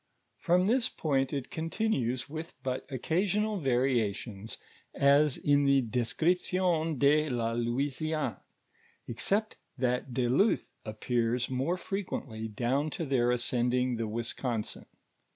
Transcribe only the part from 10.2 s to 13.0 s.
Luth appears more frequently down